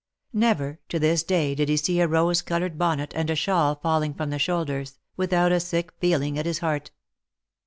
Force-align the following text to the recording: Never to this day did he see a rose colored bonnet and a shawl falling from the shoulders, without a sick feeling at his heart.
Never 0.33 0.79
to 0.89 0.97
this 0.97 1.21
day 1.21 1.53
did 1.53 1.69
he 1.69 1.77
see 1.77 1.99
a 1.99 2.07
rose 2.07 2.41
colored 2.41 2.79
bonnet 2.79 3.13
and 3.15 3.29
a 3.29 3.35
shawl 3.35 3.75
falling 3.75 4.15
from 4.15 4.31
the 4.31 4.39
shoulders, 4.39 4.97
without 5.15 5.51
a 5.51 5.59
sick 5.59 5.93
feeling 5.99 6.39
at 6.39 6.47
his 6.47 6.57
heart. 6.57 6.89